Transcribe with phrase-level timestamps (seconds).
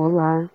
[0.00, 0.48] Olá!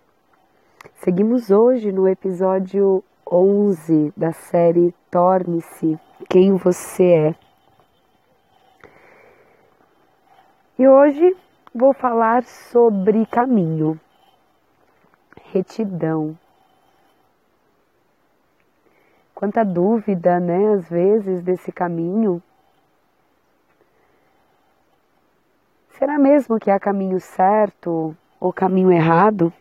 [1.04, 6.00] Seguimos hoje no episódio 11 da série Torne-se
[6.30, 7.36] Quem Você É.
[10.80, 11.36] E hoje
[11.76, 14.00] vou falar sobre caminho,
[15.52, 16.40] retidão.
[19.36, 22.42] Quanta dúvida, né, às vezes, desse caminho.
[25.90, 29.54] Será mesmo que há caminho certo ou caminho errado?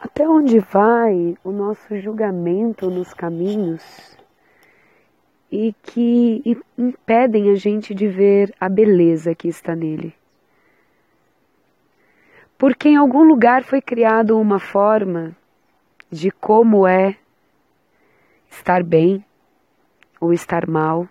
[0.00, 4.16] Até onde vai o nosso julgamento nos caminhos
[5.50, 10.14] e que impedem a gente de ver a beleza que está nele?
[12.56, 15.36] Porque em algum lugar foi criado uma forma
[16.08, 17.16] de como é
[18.48, 19.24] estar bem
[20.20, 21.08] ou estar mal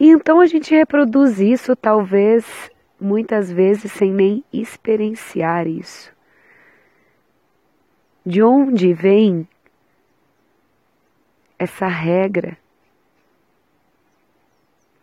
[0.00, 6.10] e então a gente reproduz isso, talvez muitas vezes sem nem experienciar isso.
[8.24, 9.46] De onde vem
[11.58, 12.56] essa regra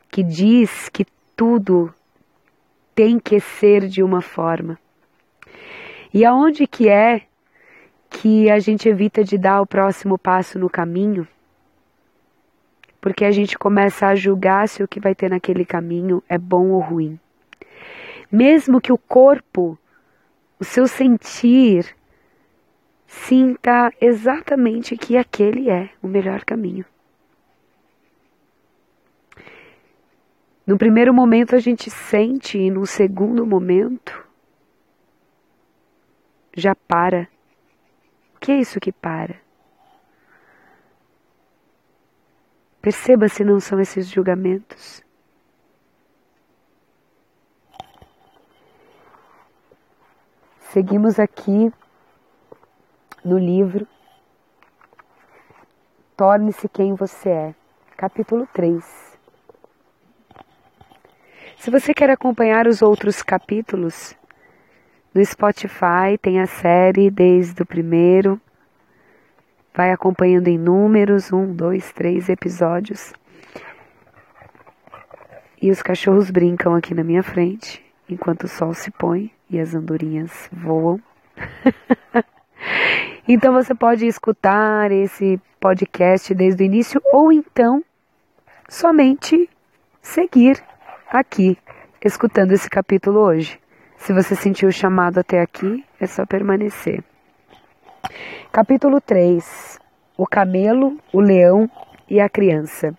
[0.09, 1.93] que diz que tudo
[2.95, 4.79] tem que ser de uma forma?
[6.11, 7.27] E aonde que é
[8.09, 11.27] que a gente evita de dar o próximo passo no caminho?
[13.07, 16.71] Porque a gente começa a julgar se o que vai ter naquele caminho é bom
[16.71, 17.17] ou ruim.
[18.29, 19.79] Mesmo que o corpo,
[20.59, 21.95] o seu sentir,
[23.05, 26.83] sinta exatamente que aquele é o melhor caminho.
[30.65, 34.27] No primeiro momento a gente sente e no segundo momento
[36.53, 37.29] já para.
[38.35, 39.46] O que é isso que para?
[42.87, 45.03] Perceba se não são esses julgamentos.
[50.71, 51.69] Seguimos aqui
[53.25, 53.85] no livro
[56.15, 57.55] Torne-se quem você é,
[57.97, 59.19] capítulo 3.
[61.57, 64.15] Se você quer acompanhar os outros capítulos,
[65.13, 68.39] no Spotify tem a série desde o primeiro
[69.77, 73.13] vai acompanhando em números, um, dois, três episódios.
[75.61, 79.75] E os cachorros brincam aqui na minha frente, enquanto o sol se põe e as
[79.75, 80.99] andorinhas voam.
[83.29, 87.83] então você pode escutar esse podcast desde o início ou então
[88.67, 89.47] somente
[90.01, 90.59] seguir
[91.07, 91.55] aqui,
[92.03, 93.59] escutando esse capítulo hoje.
[93.97, 97.03] Se você sentiu o chamado até aqui, é só permanecer.
[98.51, 99.79] Capítulo 3:
[100.17, 101.69] O camelo, o leão
[102.09, 102.93] e a criança.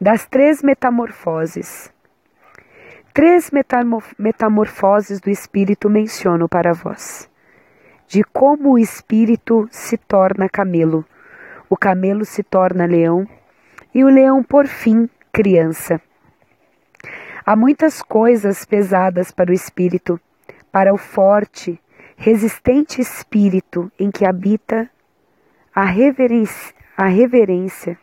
[0.00, 1.92] Das três metamorfoses.
[3.12, 3.50] Três
[4.18, 7.28] metamorfoses do espírito menciono para vós.
[8.06, 11.04] De como o espírito se torna camelo,
[11.68, 13.26] o camelo se torna leão
[13.94, 16.00] e o leão, por fim, criança.
[17.44, 20.20] Há muitas coisas pesadas para o espírito,
[20.70, 21.80] para o forte,
[22.20, 24.90] resistente espírito em que habita
[25.72, 27.96] a reverência, a reverência.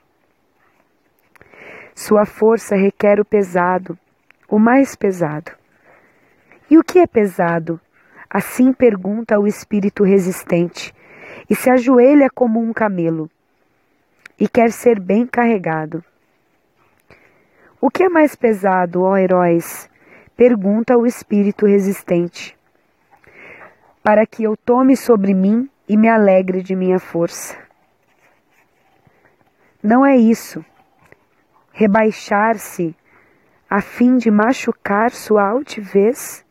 [1.94, 4.00] Sua força requer o pesado,
[4.48, 5.52] o mais pesado.
[6.72, 7.80] E o que é pesado?
[8.30, 10.96] Assim pergunta o espírito resistente,
[11.50, 13.30] e se ajoelha como um camelo,
[14.40, 16.02] e quer ser bem carregado.
[17.82, 19.90] O que é mais pesado, ó heróis?
[20.38, 22.55] Pergunta o espírito resistente
[24.06, 27.58] para que eu tome sobre mim e me alegre de minha força.
[29.82, 30.64] Não é isso.
[31.72, 32.96] Rebaixar-se
[33.68, 36.46] a fim de machucar sua altivez,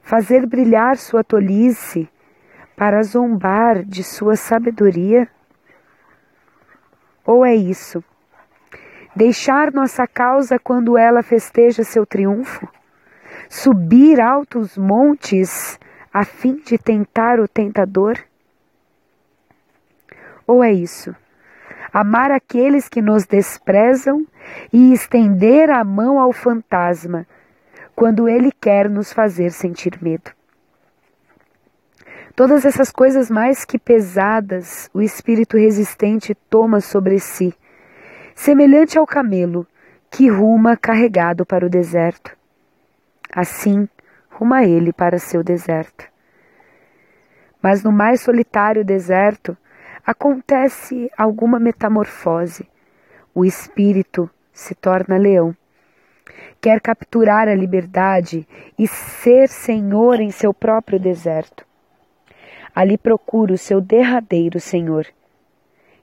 [0.00, 2.08] fazer brilhar sua tolice
[2.74, 5.28] para zombar de sua sabedoria?
[7.26, 8.02] Ou é isso?
[9.14, 12.66] Deixar nossa causa quando ela festeja seu triunfo?
[13.50, 15.78] Subir altos montes
[16.14, 18.16] a fim de tentar o tentador?
[20.46, 21.12] Ou é isso?
[21.92, 24.24] Amar aqueles que nos desprezam
[24.72, 27.26] e estender a mão ao fantasma
[27.96, 30.30] quando ele quer nos fazer sentir medo.
[32.36, 37.52] Todas essas coisas mais que pesadas o espírito resistente toma sobre si,
[38.36, 39.66] semelhante ao camelo
[40.10, 42.36] que ruma carregado para o deserto.
[43.32, 43.88] Assim,
[44.34, 46.04] ruma ele para seu deserto.
[47.62, 49.56] Mas no mais solitário deserto
[50.06, 52.68] acontece alguma metamorfose.
[53.34, 55.56] O espírito se torna leão
[56.64, 58.48] quer capturar a liberdade
[58.78, 61.66] e ser senhor em seu próprio deserto.
[62.74, 65.06] Ali procura o seu derradeiro senhor.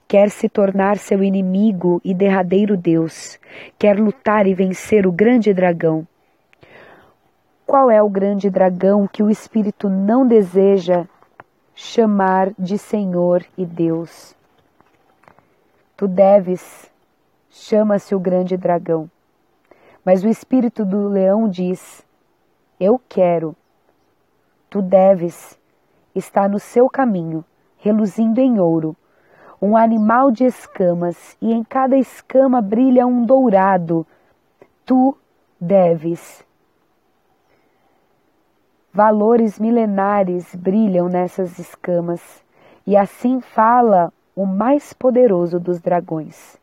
[0.07, 3.39] Quer se tornar seu inimigo e derradeiro Deus.
[3.79, 6.07] Quer lutar e vencer o grande dragão.
[7.71, 11.05] Qual é o grande dragão que o espírito não deseja
[11.73, 14.35] chamar de Senhor e Deus?
[15.95, 16.91] Tu deves,
[17.49, 19.09] chama-se o grande dragão.
[20.03, 22.05] Mas o espírito do leão diz:
[22.77, 23.55] Eu quero.
[24.69, 25.57] Tu deves,
[26.13, 27.41] está no seu caminho,
[27.77, 28.97] reluzindo em ouro,
[29.61, 34.05] um animal de escamas, e em cada escama brilha um dourado.
[34.85, 35.17] Tu
[35.57, 36.43] deves.
[38.93, 42.43] Valores milenares brilham nessas escamas,
[42.85, 46.57] e assim fala o mais poderoso dos dragões.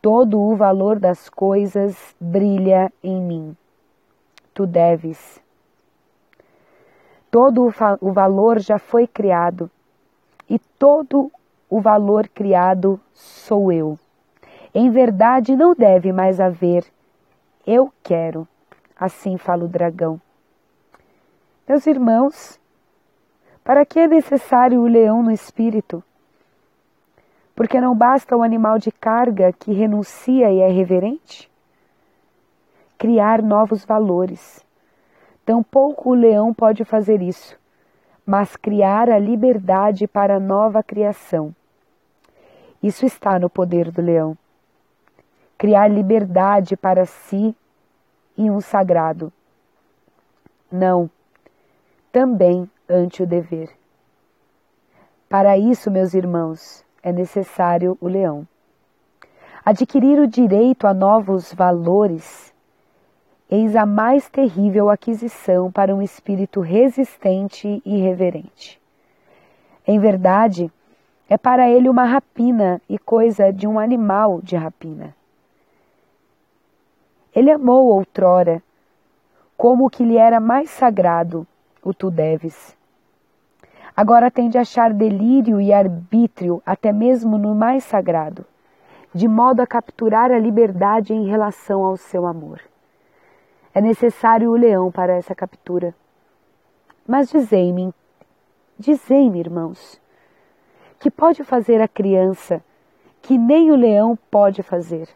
[0.00, 3.56] Todo o valor das coisas brilha em mim.
[4.54, 5.42] Tu deves.
[7.32, 9.68] Todo o valor já foi criado,
[10.48, 11.32] e todo
[11.68, 13.98] o valor criado sou eu.
[14.72, 16.84] Em verdade, não deve mais haver.
[17.66, 18.46] Eu quero.
[18.96, 20.20] Assim fala o dragão.
[21.70, 22.58] Meus irmãos,
[23.62, 26.02] para que é necessário o leão no espírito?
[27.54, 31.48] Porque não basta o animal de carga que renuncia e é reverente?
[32.98, 34.66] Criar novos valores.
[35.46, 37.56] Tampouco o leão pode fazer isso,
[38.26, 41.54] mas criar a liberdade para a nova criação.
[42.82, 44.36] Isso está no poder do leão.
[45.56, 47.54] Criar liberdade para si
[48.36, 49.32] e um sagrado.
[50.68, 51.08] Não,
[52.12, 53.70] também ante o dever.
[55.28, 58.46] Para isso, meus irmãos, é necessário o leão.
[59.64, 62.52] Adquirir o direito a novos valores,
[63.48, 68.80] eis a mais terrível aquisição para um espírito resistente e reverente.
[69.86, 70.70] Em verdade,
[71.28, 75.14] é para ele uma rapina e coisa de um animal de rapina.
[77.34, 78.60] Ele amou outrora,
[79.56, 81.46] como o que lhe era mais sagrado,
[81.82, 82.76] o tu deves.
[83.96, 88.46] Agora tem de achar delírio e arbítrio até mesmo no mais sagrado,
[89.12, 92.60] de modo a capturar a liberdade em relação ao seu amor.
[93.74, 95.94] É necessário o leão para essa captura.
[97.06, 97.92] Mas dizei-me,
[98.78, 100.00] dizei-me, irmãos,
[100.98, 102.62] que pode fazer a criança
[103.22, 105.08] que nem o leão pode fazer?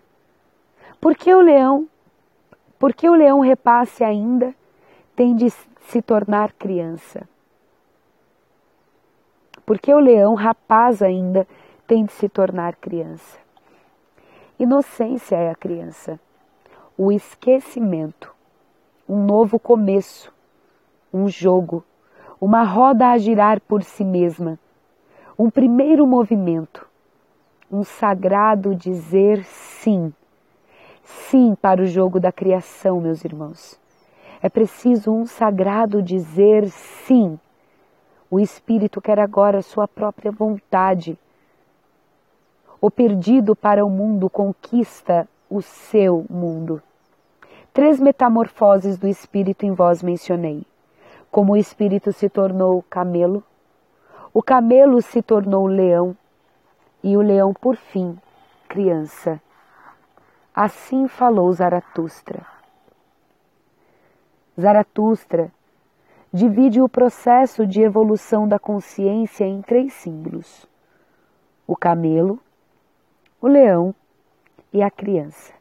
[1.00, 1.88] Por que o leão,
[2.78, 4.54] por que o leão repasse ainda
[5.16, 5.46] tem de
[5.84, 7.28] se tornar criança?
[9.66, 11.46] porque o leão rapaz ainda
[11.86, 13.38] tem de se tornar criança.
[14.58, 16.20] Inocência é a criança,
[16.96, 18.32] o esquecimento,
[19.08, 20.32] um novo começo,
[21.12, 21.84] um jogo,
[22.40, 24.58] uma roda a girar por si mesma,
[25.38, 26.86] um primeiro movimento,
[27.70, 30.12] um sagrado dizer sim.
[31.02, 33.78] Sim para o jogo da criação, meus irmãos.
[34.44, 37.40] É preciso um sagrado dizer sim
[38.30, 41.18] o espírito quer agora sua própria vontade.
[42.78, 46.82] O perdido para o mundo conquista o seu mundo.
[47.72, 50.66] Três metamorfoses do espírito em vós mencionei.
[51.30, 53.42] Como o espírito se tornou camelo,
[54.30, 56.14] o camelo se tornou leão
[57.02, 58.14] e o leão, por fim,
[58.68, 59.40] criança.
[60.54, 62.53] Assim falou Zaratustra.
[64.60, 65.50] Zaratustra
[66.32, 70.66] divide o processo de evolução da consciência em três símbolos:
[71.66, 72.38] o camelo,
[73.40, 73.94] o leão
[74.72, 75.52] e a criança.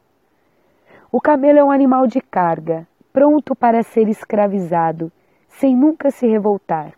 [1.10, 5.12] O camelo é um animal de carga, pronto para ser escravizado,
[5.48, 6.92] sem nunca se revoltar.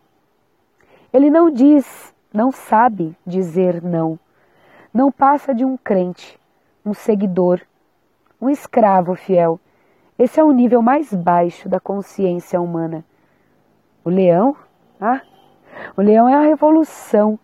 [1.12, 4.18] Ele não diz, não sabe dizer não.
[4.92, 6.38] Não passa de um crente,
[6.84, 7.60] um seguidor,
[8.40, 9.60] um escravo fiel.
[10.18, 13.04] Esse é o nível mais baixo da consciência humana
[14.06, 14.54] o leão,
[15.00, 15.20] ah,
[15.96, 17.36] o leão é a revolução,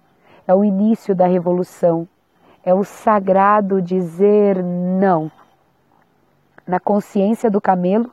[0.46, 2.06] é o início da revolução,
[2.64, 5.28] é o sagrado dizer não.
[6.64, 8.08] Na consciência do camelo,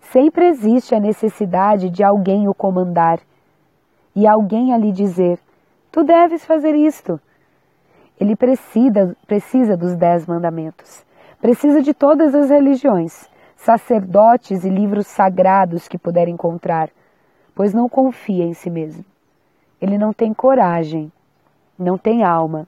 [0.00, 3.20] sempre existe a necessidade de alguém o comandar
[4.16, 5.38] e alguém ali dizer:
[5.90, 7.20] Tu deves fazer isto.
[8.18, 11.04] Ele precisa, precisa dos dez mandamentos,
[11.42, 13.28] precisa de todas as religiões,
[13.62, 16.90] sacerdotes e livros sagrados que puder encontrar
[17.54, 19.04] pois não confia em si mesmo.
[19.80, 21.12] Ele não tem coragem,
[21.78, 22.66] não tem alma,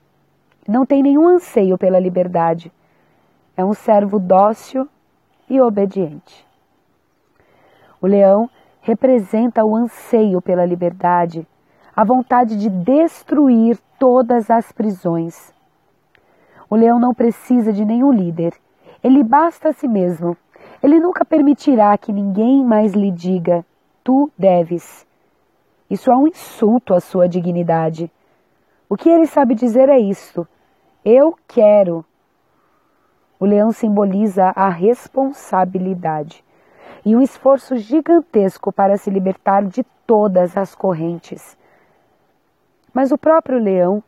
[0.66, 2.72] não tem nenhum anseio pela liberdade.
[3.56, 4.88] É um servo dócil
[5.48, 6.46] e obediente.
[8.00, 11.46] O leão representa o anseio pela liberdade,
[11.94, 15.54] a vontade de destruir todas as prisões.
[16.68, 18.52] O leão não precisa de nenhum líder,
[19.02, 20.36] ele basta a si mesmo.
[20.84, 23.64] Ele nunca permitirá que ninguém mais lhe diga:
[24.04, 25.06] tu deves.
[25.88, 28.12] Isso é um insulto à sua dignidade.
[28.86, 30.46] O que ele sabe dizer é isto:
[31.02, 32.04] eu quero.
[33.40, 36.44] O leão simboliza a responsabilidade
[37.02, 41.56] e um esforço gigantesco para se libertar de todas as correntes.
[42.92, 44.02] Mas o próprio leão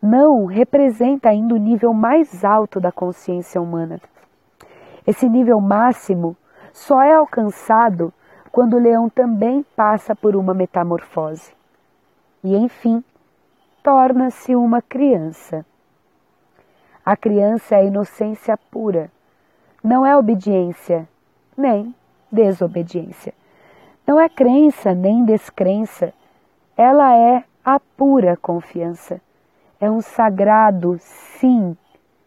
[0.00, 4.00] não representa ainda o nível mais alto da consciência humana.
[5.06, 6.36] Esse nível máximo
[6.72, 8.12] só é alcançado
[8.50, 11.52] quando o leão também passa por uma metamorfose.
[12.42, 13.02] E, enfim,
[13.82, 15.64] torna-se uma criança.
[17.04, 19.10] A criança é inocência pura,
[19.82, 21.06] não é obediência,
[21.56, 21.94] nem
[22.32, 23.34] desobediência.
[24.06, 26.12] Não é crença nem descrença,
[26.76, 29.20] ela é a pura confiança.
[29.80, 31.76] É um sagrado sim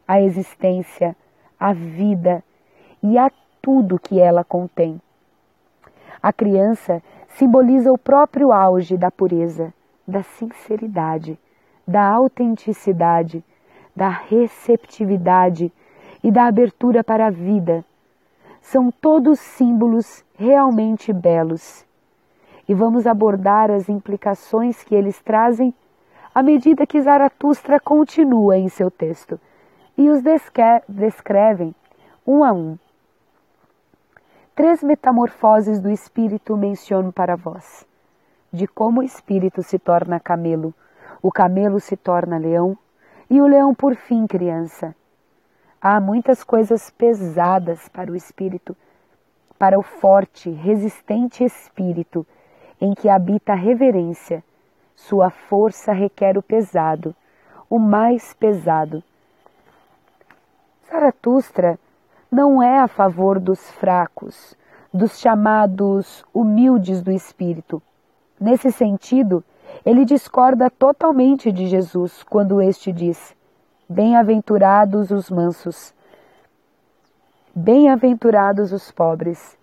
[0.07, 1.15] à existência,
[1.59, 2.43] à vida
[3.01, 5.01] e a tudo que ela contém.
[6.21, 9.73] A criança simboliza o próprio auge da pureza,
[10.07, 11.39] da sinceridade,
[11.87, 13.43] da autenticidade,
[13.95, 15.71] da receptividade
[16.23, 17.85] e da abertura para a vida
[18.67, 21.85] são todos símbolos realmente belos.
[22.67, 25.73] E vamos abordar as implicações que eles trazem
[26.35, 29.39] à medida que Zaratustra continua em seu texto
[29.97, 30.21] e os
[30.89, 31.73] descrevem
[32.25, 32.77] um a um.
[34.57, 37.85] Três metamorfoses do espírito menciono para vós:
[38.51, 40.73] de como o espírito se torna camelo,
[41.21, 42.75] o camelo se torna leão
[43.29, 44.95] e o leão por fim criança
[45.79, 48.75] Há muitas coisas pesadas para o espírito,
[49.59, 52.25] para o forte, resistente espírito
[52.81, 54.43] em que habita a reverência.
[54.95, 57.15] Sua força requer o pesado,
[57.69, 59.03] o mais pesado.
[60.89, 61.79] Zaratustra
[62.31, 64.55] não é a favor dos fracos,
[64.93, 67.81] dos chamados humildes do espírito.
[68.39, 69.43] Nesse sentido,
[69.85, 73.35] ele discorda totalmente de Jesus quando este diz:
[73.89, 75.93] Bem-aventurados os mansos,
[77.55, 79.57] bem-aventurados os pobres,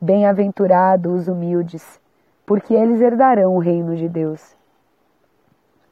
[0.00, 2.00] bem-aventurados os humildes,
[2.46, 4.56] porque eles herdarão o reino de Deus.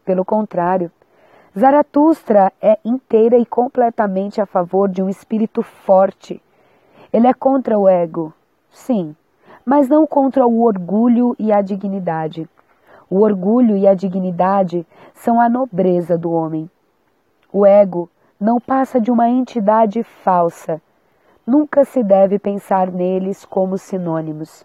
[0.04, 0.90] Pelo contrário,
[1.58, 6.40] Zaratustra é inteira e completamente a favor de um espírito forte.
[7.12, 8.32] Ele é contra o ego,
[8.70, 9.16] sim,
[9.66, 12.48] mas não contra o orgulho e a dignidade.
[13.10, 16.70] O orgulho e a dignidade são a nobreza do homem.
[17.52, 20.80] O ego não passa de uma entidade falsa.
[21.44, 24.64] Nunca se deve pensar neles como sinônimos.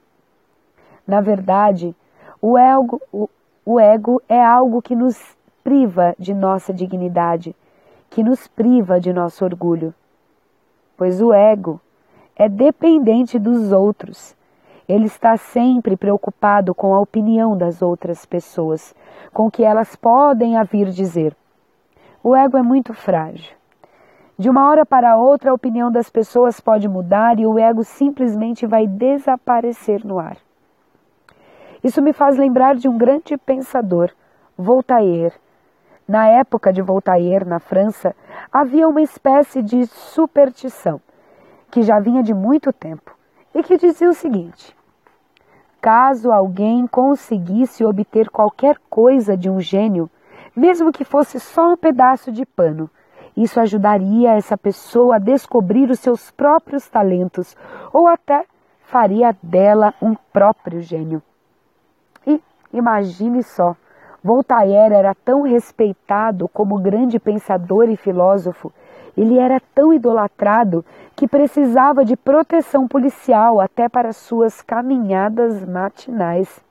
[1.07, 1.95] Na verdade,
[2.39, 3.27] o ego, o,
[3.65, 7.55] o ego é algo que nos priva de nossa dignidade,
[8.09, 9.93] que nos priva de nosso orgulho.
[10.97, 11.79] Pois o ego
[12.35, 14.35] é dependente dos outros.
[14.87, 18.93] Ele está sempre preocupado com a opinião das outras pessoas,
[19.31, 21.35] com o que elas podem a vir dizer.
[22.23, 23.55] O ego é muito frágil.
[24.37, 28.65] De uma hora para outra, a opinião das pessoas pode mudar e o ego simplesmente
[28.65, 30.37] vai desaparecer no ar.
[31.83, 34.11] Isso me faz lembrar de um grande pensador,
[34.57, 35.33] Voltaire.
[36.07, 38.13] Na época de Voltaire, na França,
[38.51, 40.99] havia uma espécie de superstição,
[41.71, 43.15] que já vinha de muito tempo,
[43.55, 44.75] e que dizia o seguinte:
[45.81, 50.09] caso alguém conseguisse obter qualquer coisa de um gênio,
[50.55, 52.89] mesmo que fosse só um pedaço de pano.
[53.35, 57.55] Isso ajudaria essa pessoa a descobrir os seus próprios talentos
[57.91, 58.45] ou até
[58.81, 61.21] faria dela um próprio gênio.
[62.27, 62.39] E
[62.71, 63.75] imagine só,
[64.23, 68.71] Voltaire era tão respeitado como grande pensador e filósofo.
[69.17, 70.83] Ele era tão idolatrado
[71.15, 76.63] que precisava de proteção policial até para suas caminhadas matinais.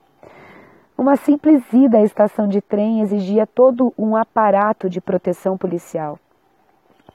[0.97, 6.19] Uma simples ida à estação de trem exigia todo um aparato de proteção policial.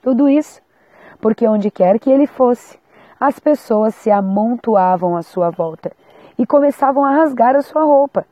[0.03, 0.63] Tudo isso
[1.21, 2.79] porque onde quer que ele fosse,
[3.19, 5.93] as pessoas se amontoavam à sua volta
[6.39, 8.25] e começavam a rasgar a sua roupa.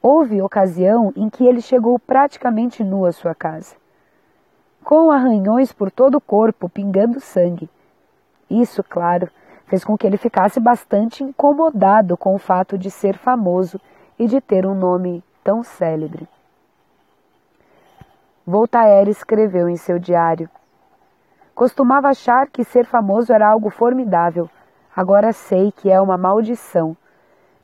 [0.00, 3.76] Houve ocasião em que ele chegou praticamente nu à sua casa,
[4.82, 7.70] com arranhões por todo o corpo, pingando sangue.
[8.50, 9.28] Isso, claro,
[9.66, 13.80] fez com que ele ficasse bastante incomodado com o fato de ser famoso
[14.18, 16.28] e de ter um nome tão célebre.
[18.46, 20.50] Voltaire escreveu em seu diário:
[21.54, 24.50] Costumava achar que ser famoso era algo formidável.
[24.94, 26.96] Agora sei que é uma maldição.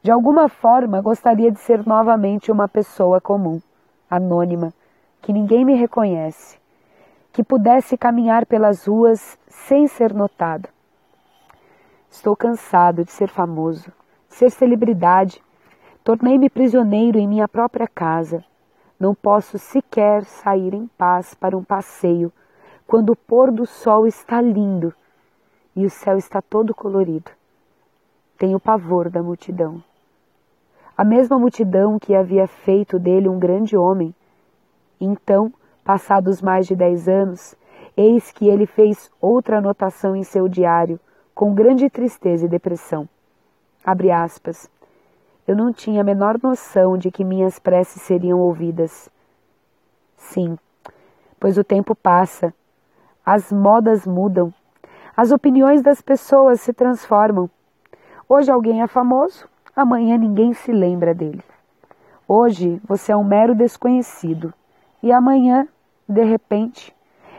[0.01, 3.61] De alguma forma, gostaria de ser novamente uma pessoa comum,
[4.09, 4.73] anônima,
[5.21, 6.59] que ninguém me reconhece,
[7.33, 10.69] que pudesse caminhar pelas ruas sem ser notado.
[12.09, 13.93] Estou cansado de ser famoso,
[14.29, 15.43] de ser celebridade.
[16.05, 18.45] Tornei-me prisioneiro em minha própria casa.
[19.01, 22.33] Não posso sequer sair em paz para um passeio
[22.87, 24.95] quando o pôr do sol está lindo
[25.77, 27.38] e o céu está todo colorido.
[28.39, 29.83] Tenho pavor da multidão.
[30.97, 34.15] A mesma multidão que havia feito dele um grande homem.
[35.01, 35.53] Então,
[35.85, 37.57] passados mais de dez anos,
[37.97, 41.01] eis que ele fez outra anotação em seu diário,
[41.35, 43.09] com grande tristeza e depressão.
[43.85, 44.71] Abre aspas.
[45.45, 49.11] Eu não tinha a menor noção de que minhas preces seriam ouvidas.
[50.17, 50.57] Sim,
[51.41, 52.55] pois o tempo passa,
[53.27, 54.55] as modas mudam,
[55.17, 57.51] as opiniões das pessoas se transformam.
[58.31, 61.43] Hoje alguém é famoso, amanhã ninguém se lembra dele.
[62.29, 64.53] Hoje você é um mero desconhecido
[65.03, 65.67] e amanhã,
[66.07, 66.95] de repente,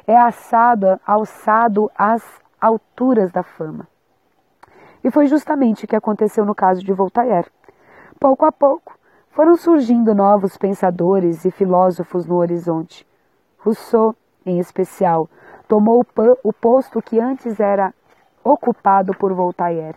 [0.07, 2.23] é assado, alçado às
[2.59, 3.87] alturas da fama.
[5.03, 7.51] E foi justamente o que aconteceu no caso de Voltaire.
[8.19, 8.97] Pouco a pouco,
[9.29, 13.07] foram surgindo novos pensadores e filósofos no horizonte.
[13.59, 15.29] Rousseau, em especial,
[15.67, 16.03] tomou
[16.43, 17.93] o posto que antes era
[18.43, 19.95] ocupado por Voltaire,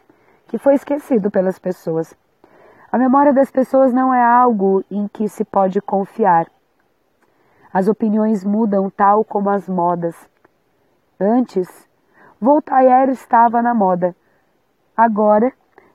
[0.53, 2.15] que foi esquecido pelas pessoas.
[2.93, 6.47] A memória das pessoas não é algo em que se pode confiar.
[7.73, 10.15] As opiniões mudam tal como as modas.
[11.19, 11.89] Antes,
[12.39, 14.15] Voltaire estava na moda.
[14.95, 15.51] Agora,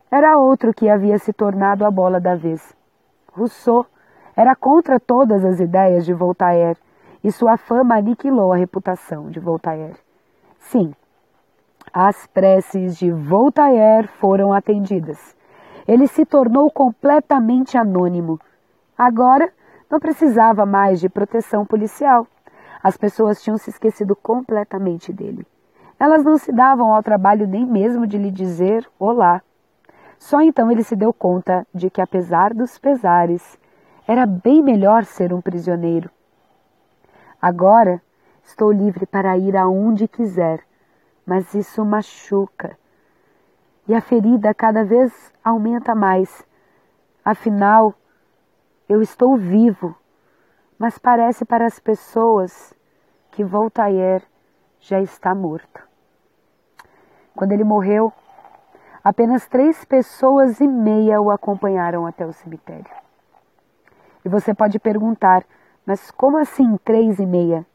[0.09, 2.75] era outro que havia se tornado a bola da vez.
[3.33, 3.85] Rousseau
[4.35, 6.79] era contra todas as ideias de Voltaire
[7.23, 9.99] e sua fama aniquilou a reputação de Voltaire.
[10.57, 10.95] Sim,
[11.93, 15.35] as preces de Voltaire foram atendidas.
[15.87, 18.39] Ele se tornou completamente anônimo.
[18.97, 19.51] Agora,
[19.89, 22.27] não precisava mais de proteção policial.
[22.83, 25.45] As pessoas tinham se esquecido completamente dele.
[25.99, 29.41] Elas não se davam ao trabalho nem mesmo de lhe dizer olá.
[30.19, 33.57] Só então ele se deu conta de que, apesar dos pesares,
[34.07, 36.09] era bem melhor ser um prisioneiro.
[37.41, 38.01] Agora
[38.43, 40.61] estou livre para ir aonde quiser,
[41.27, 42.79] mas isso machuca.
[43.85, 46.47] E a ferida cada vez aumenta mais.
[47.23, 47.93] Afinal,
[48.87, 49.93] eu estou vivo,
[50.79, 52.73] mas parece para as pessoas
[53.31, 54.23] que Voltaire
[54.79, 55.85] já está morto.
[57.35, 58.13] Quando ele morreu,
[59.03, 62.89] apenas três pessoas e meia o acompanharam até o cemitério.
[64.23, 65.43] E você pode perguntar,
[65.85, 67.65] mas como assim três e meia?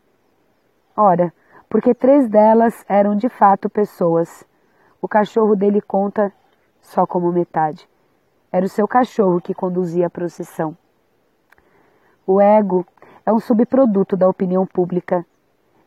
[0.96, 1.32] Ora,
[1.72, 4.46] porque três delas eram de fato pessoas.
[5.00, 6.30] O cachorro dele conta
[6.82, 7.88] só como metade.
[8.52, 10.76] Era o seu cachorro que conduzia a procissão.
[12.26, 12.87] O ego
[13.24, 15.24] é um subproduto da opinião pública.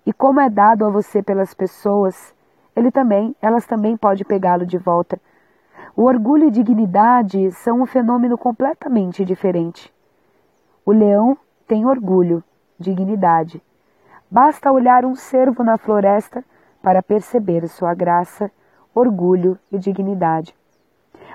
[0.04, 2.34] E como é dado a você pelas pessoas,
[2.76, 5.22] ele também, elas também podem pegá-lo de volta.
[5.96, 9.94] O orgulho e dignidade são um fenômeno completamente diferente.
[10.84, 12.44] O leão tem orgulho,
[12.80, 13.62] dignidade.
[14.36, 16.44] Basta olhar um cervo na floresta
[16.82, 18.52] para perceber sua graça,
[18.94, 20.54] orgulho e dignidade.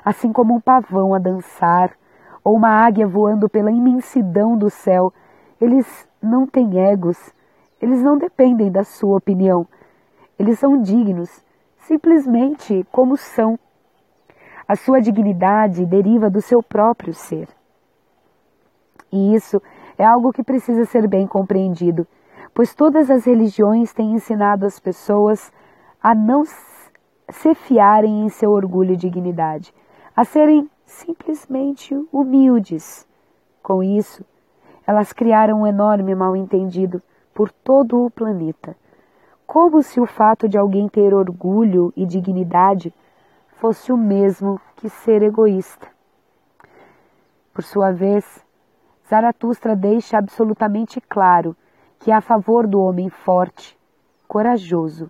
[0.04, 1.96] Assim como um pavão a dançar
[2.44, 5.14] ou uma águia voando pela imensidão do céu,
[5.58, 7.16] eles não têm egos,
[7.80, 9.66] eles não dependem da sua opinião,
[10.38, 11.42] eles são dignos,
[11.78, 13.58] simplesmente como são.
[14.68, 17.48] A sua dignidade deriva do seu próprio ser.
[19.10, 19.58] E isso
[19.96, 22.06] é algo que precisa ser bem compreendido,
[22.54, 25.52] pois todas as religiões têm ensinado as pessoas
[26.02, 29.74] a não se fiarem em seu orgulho e dignidade,
[30.16, 33.06] a serem simplesmente humildes.
[33.62, 34.24] Com isso,
[34.86, 37.02] elas criaram um enorme mal-entendido
[37.34, 38.76] por todo o planeta
[39.50, 42.94] como se o fato de alguém ter orgulho e dignidade
[43.56, 45.88] fosse o mesmo que ser egoísta.
[47.52, 48.46] Por sua vez,
[49.08, 51.56] Zaratustra deixa absolutamente claro
[52.00, 53.78] que é a favor do homem forte,
[54.26, 55.08] corajoso,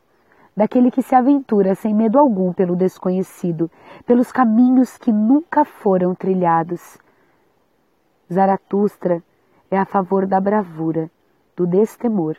[0.55, 3.71] daquele que se aventura sem medo algum pelo desconhecido,
[4.05, 6.99] pelos caminhos que nunca foram trilhados.
[8.31, 9.23] Zaratustra
[9.71, 11.11] é a favor da bravura,
[11.57, 12.37] do destemor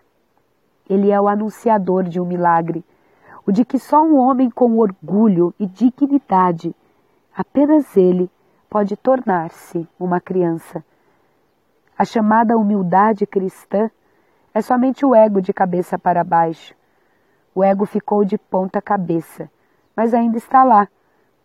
[0.92, 2.84] ele é o anunciador de um milagre,
[3.46, 6.76] o de que só um homem com orgulho e dignidade,
[7.34, 8.30] apenas ele,
[8.70, 10.84] pode tornar-se uma criança.
[11.98, 13.90] A chamada humildade cristã
[14.54, 16.76] é somente o ego de cabeça para baixo.
[17.56, 19.50] O ego ficou de ponta cabeça,
[19.96, 20.88] mas ainda está lá.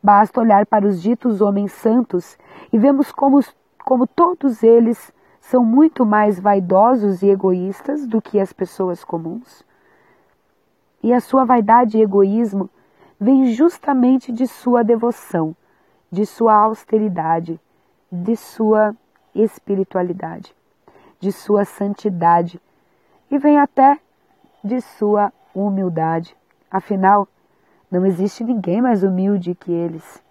[0.03, 2.39] Basta olhar para os ditos homens santos
[2.73, 3.41] e vemos como,
[3.85, 9.65] como todos eles são muito mais vaidosos e egoístas do que as pessoas comuns.
[11.03, 12.69] E a sua vaidade e egoísmo
[13.19, 15.55] vem justamente de sua devoção,
[16.11, 17.61] de sua austeridade,
[18.11, 18.95] de sua
[19.35, 20.55] espiritualidade,
[21.21, 22.61] de sua santidade
[23.31, 23.99] e vem até
[24.63, 26.37] de sua humildade.
[26.71, 27.29] Afinal,
[27.91, 30.23] não existe ninguém mais humilde que eles.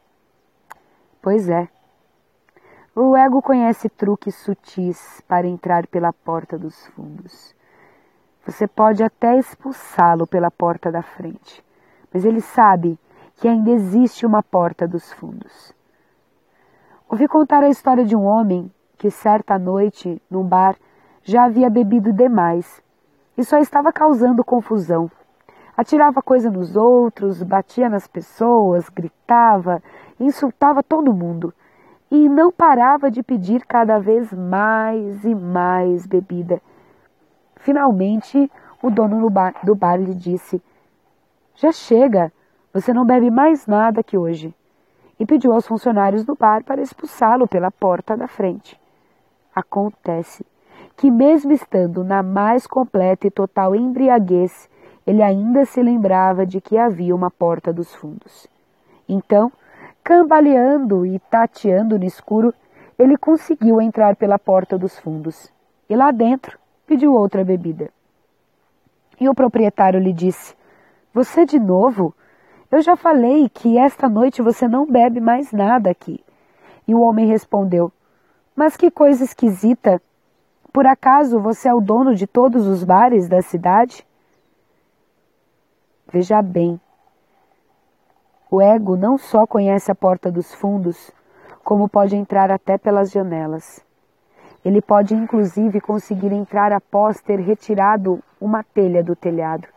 [1.21, 1.67] Pois é.
[2.95, 7.53] O ego conhece truques sutis para entrar pela porta dos fundos.
[8.45, 11.63] Você pode até expulsá-lo pela porta da frente,
[12.13, 12.97] mas ele sabe
[13.36, 15.73] que ainda existe uma porta dos fundos.
[17.10, 20.75] Ouvi contar a história de um homem que certa noite, num bar,
[21.23, 22.81] já havia bebido demais
[23.37, 25.09] e só estava causando confusão.
[25.77, 29.83] Atirava coisa nos outros, batia nas pessoas, gritava,
[30.19, 31.53] insultava todo mundo
[32.09, 36.61] e não parava de pedir cada vez mais e mais bebida.
[37.57, 38.49] Finalmente,
[38.81, 39.29] o dono
[39.63, 40.61] do bar lhe disse:
[41.55, 42.31] Já chega,
[42.73, 44.53] você não bebe mais nada que hoje.
[45.19, 48.79] E pediu aos funcionários do bar para expulsá-lo pela porta da frente.
[49.53, 50.45] Acontece
[50.97, 54.69] que, mesmo estando na mais completa e total embriaguez,
[55.05, 58.47] ele ainda se lembrava de que havia uma porta dos fundos.
[59.08, 59.51] Então,
[60.03, 62.53] cambaleando e tateando no escuro,
[62.97, 65.51] ele conseguiu entrar pela porta dos fundos.
[65.89, 67.89] E lá dentro pediu outra bebida.
[69.19, 70.55] E o proprietário lhe disse:
[71.13, 72.13] Você de novo?
[72.71, 76.23] Eu já falei que esta noite você não bebe mais nada aqui.
[76.88, 77.91] E o homem respondeu:
[78.55, 80.01] Mas que coisa esquisita!
[80.75, 84.05] Por acaso você é o dono de todos os bares da cidade?
[86.11, 86.77] Veja bem,
[88.51, 91.13] o ego não só conhece a porta dos fundos,
[91.63, 93.79] como pode entrar até pelas janelas.
[94.65, 99.69] Ele pode inclusive conseguir entrar após ter retirado uma telha do telhado.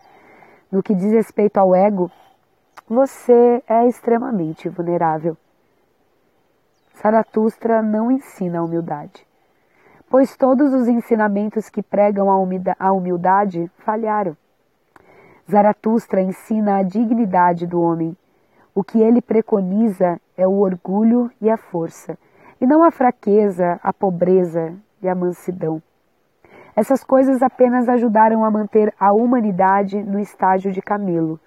[0.69, 2.11] No que diz respeito ao ego,
[2.89, 5.37] você é extremamente vulnerável.
[7.01, 9.28] Zaratustra não ensina a humildade
[10.11, 14.37] pois todos os ensinamentos que pregam a humildade falharam.
[15.51, 18.17] Zaratustra ensina a dignidade do homem.
[18.75, 22.19] O que ele preconiza é o orgulho e a força,
[22.61, 25.83] e não a fraqueza, a pobreza e a mansidão.
[26.77, 31.41] Essas coisas apenas ajudaram a manter a humanidade no estágio de camelo.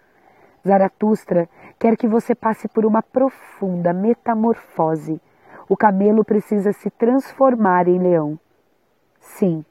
[0.67, 1.47] Zaratustra
[1.80, 5.21] quer que você passe por uma profunda metamorfose.
[5.69, 8.38] O camelo precisa se transformar em leão.
[9.22, 9.64] Sim,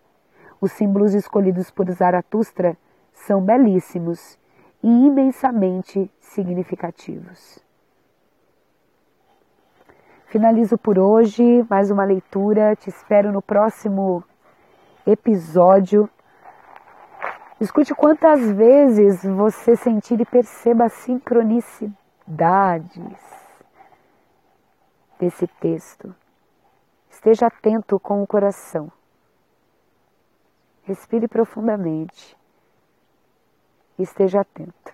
[0.60, 2.78] os símbolos escolhidos por Zaratustra
[3.12, 4.38] são belíssimos
[4.82, 7.58] e imensamente significativos.
[10.26, 12.76] Finalizo por hoje mais uma leitura.
[12.76, 14.22] Te espero no próximo
[15.04, 16.08] episódio.
[17.60, 21.92] Escute quantas vezes você sentir e perceba as sincronicidades
[25.18, 26.14] desse texto.
[27.10, 28.90] Esteja atento com o coração.
[30.84, 32.36] Respire profundamente.
[33.98, 34.92] Esteja atento.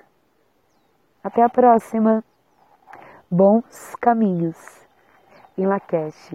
[1.23, 2.25] Até a próxima.
[3.31, 4.57] Bons caminhos.
[5.57, 6.35] Em Lakesh.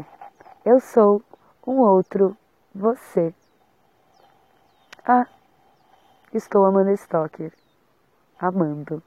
[0.66, 1.22] Eu sou
[1.66, 2.38] um outro
[2.74, 3.34] você.
[5.06, 5.28] Ah,
[6.34, 7.54] estou amando Stoker.
[8.40, 9.04] Amando.